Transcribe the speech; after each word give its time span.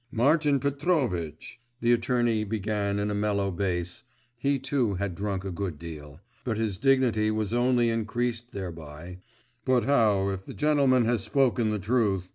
…''Martin 0.11 0.59
Petrovitch!' 0.59 1.61
the 1.79 1.93
attorney 1.93 2.43
began 2.43 2.97
in 2.97 3.11
a 3.11 3.13
mellow 3.13 3.51
bass 3.51 4.01
he 4.35 4.57
too 4.57 4.95
had 4.95 5.13
drunk 5.13 5.45
a 5.45 5.51
good 5.51 5.77
deal, 5.77 6.19
but 6.43 6.57
his 6.57 6.79
dignity 6.79 7.29
was 7.29 7.53
only 7.53 7.91
increased 7.91 8.51
thereby 8.51 9.19
'but 9.63 9.83
how 9.85 10.29
if 10.29 10.43
the 10.43 10.55
gentleman 10.55 11.05
has 11.05 11.21
spoken 11.23 11.69
the 11.69 11.77
truth? 11.77 12.29